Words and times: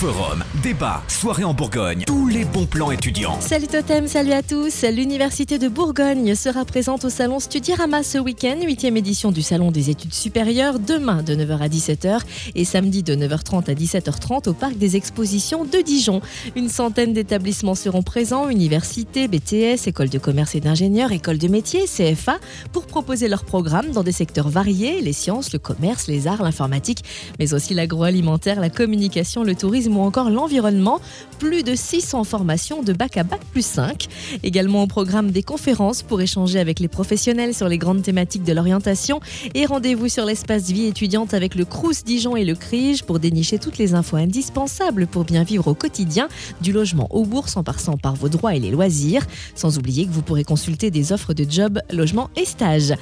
Forum, 0.00 0.42
débat, 0.62 1.02
soirée 1.08 1.44
en 1.44 1.52
Bourgogne, 1.52 2.04
tous 2.06 2.26
les 2.26 2.46
bons 2.46 2.64
plans 2.64 2.90
étudiants. 2.90 3.38
Salut 3.42 3.66
Totem, 3.66 4.08
salut 4.08 4.32
à 4.32 4.42
tous. 4.42 4.82
L'Université 4.82 5.58
de 5.58 5.68
Bourgogne 5.68 6.34
sera 6.34 6.64
présente 6.64 7.04
au 7.04 7.10
salon 7.10 7.38
Studirama 7.38 8.02
ce 8.02 8.16
week-end, 8.16 8.56
8e 8.62 8.96
édition 8.96 9.30
du 9.30 9.42
Salon 9.42 9.70
des 9.70 9.90
études 9.90 10.14
supérieures, 10.14 10.78
demain 10.78 11.22
de 11.22 11.34
9h 11.34 11.58
à 11.58 11.68
17h 11.68 12.20
et 12.54 12.64
samedi 12.64 13.02
de 13.02 13.14
9h30 13.14 13.70
à 13.70 13.74
17h30 13.74 14.48
au 14.48 14.54
Parc 14.54 14.78
des 14.78 14.96
expositions 14.96 15.66
de 15.66 15.82
Dijon. 15.82 16.22
Une 16.56 16.70
centaine 16.70 17.12
d'établissements 17.12 17.74
seront 17.74 18.02
présents, 18.02 18.48
universités, 18.48 19.28
BTS, 19.28 19.86
écoles 19.86 20.08
de 20.08 20.18
commerce 20.18 20.54
et 20.54 20.60
d'ingénieurs, 20.60 21.12
écoles 21.12 21.36
de 21.36 21.48
métiers, 21.48 21.84
CFA, 21.84 22.38
pour 22.72 22.86
proposer 22.86 23.28
leurs 23.28 23.44
programmes 23.44 23.90
dans 23.90 24.02
des 24.02 24.12
secteurs 24.12 24.48
variés, 24.48 25.02
les 25.02 25.12
sciences, 25.12 25.52
le 25.52 25.58
commerce, 25.58 26.06
les 26.06 26.26
arts, 26.26 26.42
l'informatique, 26.42 27.04
mais 27.38 27.52
aussi 27.52 27.74
l'agroalimentaire, 27.74 28.60
la 28.60 28.70
communication, 28.70 29.44
le 29.44 29.54
tourisme 29.54 29.89
ou 29.96 30.02
encore 30.02 30.30
l'environnement. 30.30 31.00
Plus 31.38 31.62
de 31.62 31.74
600 31.74 32.24
formations 32.24 32.82
de 32.82 32.92
bac 32.92 33.16
à 33.16 33.22
bac 33.22 33.40
plus 33.52 33.64
5. 33.64 34.08
Également 34.42 34.82
au 34.82 34.86
programme 34.86 35.30
des 35.30 35.42
conférences 35.42 36.02
pour 36.02 36.20
échanger 36.20 36.58
avec 36.58 36.80
les 36.80 36.88
professionnels 36.88 37.54
sur 37.54 37.68
les 37.68 37.78
grandes 37.78 38.02
thématiques 38.02 38.44
de 38.44 38.52
l'orientation. 38.52 39.20
Et 39.54 39.66
rendez-vous 39.66 40.08
sur 40.08 40.24
l'espace 40.24 40.70
vie 40.70 40.86
étudiante 40.86 41.34
avec 41.34 41.54
le 41.54 41.64
Crous 41.64 42.04
Dijon 42.04 42.36
et 42.36 42.44
le 42.44 42.54
CRIGE 42.54 43.02
pour 43.04 43.18
dénicher 43.18 43.58
toutes 43.58 43.78
les 43.78 43.94
infos 43.94 44.16
indispensables 44.16 45.06
pour 45.06 45.24
bien 45.24 45.44
vivre 45.44 45.68
au 45.68 45.74
quotidien, 45.74 46.28
du 46.60 46.72
logement 46.72 47.08
aux 47.10 47.24
bourses 47.24 47.56
en 47.56 47.62
passant 47.62 47.96
par 47.96 48.14
vos 48.14 48.28
droits 48.28 48.54
et 48.54 48.60
les 48.60 48.70
loisirs. 48.70 49.26
Sans 49.54 49.78
oublier 49.78 50.06
que 50.06 50.12
vous 50.12 50.22
pourrez 50.22 50.44
consulter 50.44 50.90
des 50.90 51.12
offres 51.12 51.34
de 51.34 51.46
job, 51.48 51.80
logement 51.90 52.30
et 52.36 52.44
stages. 52.44 52.94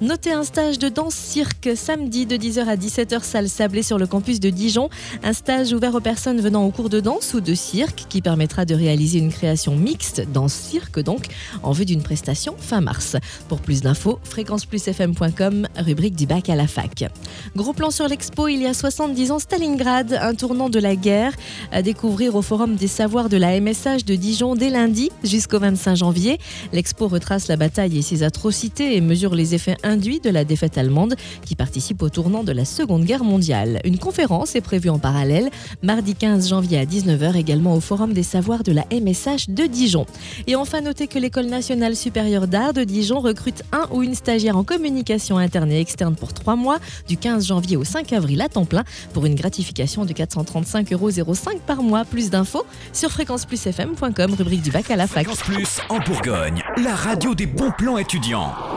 Notez 0.00 0.32
un 0.32 0.42
stage 0.42 0.78
de 0.80 0.88
danse-cirque 0.88 1.70
samedi 1.76 2.26
de 2.26 2.36
10h 2.36 2.66
à 2.66 2.76
17h, 2.76 3.22
salle 3.22 3.48
Sablé 3.48 3.82
sur 3.84 3.98
le 3.98 4.06
campus 4.08 4.40
de 4.40 4.50
Dijon. 4.50 4.88
Un 5.22 5.32
stage 5.32 5.72
ouvert 5.72 5.94
aux 5.94 6.00
personnes 6.00 6.40
venant 6.40 6.64
au 6.64 6.70
cours 6.70 6.88
de 6.88 6.98
danse 6.98 7.34
ou 7.34 7.40
de 7.40 7.54
cirque 7.54 8.06
qui 8.08 8.20
permettra 8.20 8.64
de 8.64 8.74
réaliser 8.74 9.18
une 9.18 9.30
création 9.30 9.76
mixte, 9.76 10.22
danse-cirque 10.32 10.98
donc, 11.00 11.26
en 11.62 11.70
vue 11.70 11.84
d'une 11.84 12.02
prestation 12.02 12.56
fin 12.58 12.80
mars. 12.80 13.16
Pour 13.48 13.60
plus 13.60 13.82
d'infos, 13.82 14.18
fréquenceplusfm.com, 14.24 15.68
rubrique 15.76 16.16
du 16.16 16.26
bac 16.26 16.48
à 16.48 16.56
la 16.56 16.66
fac. 16.66 17.04
Gros 17.54 17.72
plan 17.72 17.92
sur 17.92 18.08
l'expo, 18.08 18.48
il 18.48 18.62
y 18.62 18.66
a 18.66 18.74
70 18.74 19.30
ans, 19.30 19.38
Stalingrad, 19.38 20.14
un 20.20 20.34
tournant 20.34 20.68
de 20.68 20.80
la 20.80 20.96
guerre, 20.96 21.32
à 21.70 21.82
découvrir 21.82 22.34
au 22.34 22.42
Forum 22.42 22.74
des 22.74 22.88
savoirs 22.88 23.28
de 23.28 23.36
la 23.36 23.60
MSH 23.60 24.04
de 24.04 24.16
Dijon 24.16 24.56
dès 24.56 24.70
lundi 24.70 25.10
jusqu'au 25.22 25.60
25 25.60 25.94
janvier. 25.94 26.38
L'expo 26.72 27.06
retrace 27.06 27.46
la 27.46 27.56
bataille 27.56 27.98
et 27.98 28.02
ses 28.02 28.24
atrocités 28.24 28.96
et 28.96 29.00
mesure 29.00 29.36
les 29.36 29.54
effets 29.54 29.76
induit 29.82 30.20
de 30.20 30.30
la 30.30 30.44
défaite 30.44 30.78
allemande 30.78 31.14
qui 31.44 31.56
participe 31.56 32.02
au 32.02 32.08
tournant 32.08 32.44
de 32.44 32.52
la 32.52 32.64
Seconde 32.64 33.04
Guerre 33.04 33.24
mondiale. 33.24 33.80
Une 33.84 33.98
conférence 33.98 34.54
est 34.54 34.60
prévue 34.60 34.90
en 34.90 34.98
parallèle 34.98 35.50
mardi 35.82 36.14
15 36.14 36.48
janvier 36.48 36.78
à 36.78 36.84
19h 36.84 37.36
également 37.36 37.74
au 37.74 37.80
Forum 37.80 38.12
des 38.12 38.22
savoirs 38.22 38.62
de 38.62 38.72
la 38.72 38.84
MSH 38.90 39.48
de 39.48 39.66
Dijon. 39.66 40.06
Et 40.46 40.56
enfin, 40.56 40.80
notez 40.80 41.06
que 41.06 41.18
l'École 41.18 41.46
nationale 41.46 41.96
supérieure 41.96 42.46
d'art 42.46 42.72
de 42.72 42.84
Dijon 42.84 43.20
recrute 43.20 43.62
un 43.72 43.86
ou 43.90 44.02
une 44.02 44.14
stagiaire 44.14 44.56
en 44.56 44.64
communication 44.64 45.38
interne 45.38 45.70
et 45.72 45.80
externe 45.80 46.14
pour 46.14 46.32
trois 46.32 46.56
mois 46.56 46.78
du 47.08 47.16
15 47.16 47.46
janvier 47.46 47.76
au 47.76 47.84
5 47.84 48.12
avril 48.12 48.40
à 48.40 48.48
temps 48.48 48.64
plein 48.64 48.84
pour 49.12 49.26
une 49.26 49.34
gratification 49.34 50.04
de 50.04 50.12
435,05 50.12 50.92
euros 50.92 51.34
par 51.66 51.82
mois. 51.82 52.04
Plus 52.04 52.30
d'infos 52.30 52.64
sur 52.92 53.10
fréquenceplusfm.com, 53.10 54.34
rubrique 54.34 54.62
du 54.62 54.70
bac 54.70 54.90
à 54.90 54.96
la 54.96 55.06
fac. 55.06 55.24
Fréquence 55.24 55.42
Plus 55.42 55.80
en 55.88 55.98
Bourgogne, 56.00 56.62
la 56.82 56.94
radio 56.94 57.34
des 57.34 57.46
bons 57.46 57.72
plans 57.76 57.98
étudiants. 57.98 58.71